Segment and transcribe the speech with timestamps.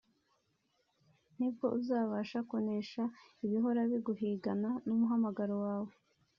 [1.37, 3.03] nibwo uzabasha kunesha
[3.45, 5.93] ibihora biguhigana n’umuhamagaro wawe